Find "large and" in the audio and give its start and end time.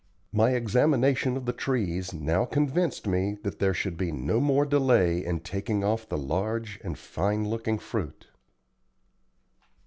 6.17-6.97